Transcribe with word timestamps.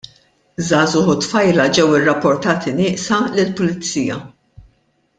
Żagħżugħ 0.69 1.11
u 1.13 1.15
tfajla 1.25 1.67
ġew 1.79 1.85
irrappurtati 1.99 2.73
nieqsa 2.81 3.23
lill-Pulizija. 3.37 4.19